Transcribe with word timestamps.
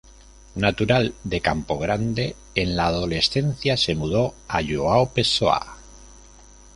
Natural 0.55 1.13
de 1.23 1.41
Campo 1.41 1.77
Grande, 1.77 2.35
en 2.55 2.75
la 2.75 2.87
adolescencia 2.87 3.77
se 3.77 3.93
mudó 3.93 4.33
a 4.47 4.59
João 4.63 5.07
Pessoa. 5.13 5.77